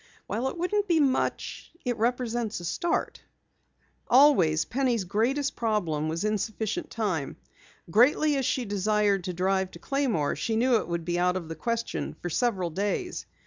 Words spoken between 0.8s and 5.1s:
be much, it represents a start." Always, Penny's